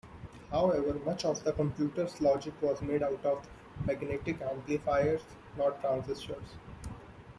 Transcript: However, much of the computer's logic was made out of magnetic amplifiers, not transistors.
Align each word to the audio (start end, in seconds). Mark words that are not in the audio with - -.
However, 0.49 0.95
much 1.05 1.25
of 1.25 1.43
the 1.43 1.51
computer's 1.53 2.19
logic 2.21 2.59
was 2.59 2.81
made 2.81 3.03
out 3.03 3.23
of 3.23 3.47
magnetic 3.85 4.41
amplifiers, 4.41 5.21
not 5.55 5.79
transistors. 5.79 6.55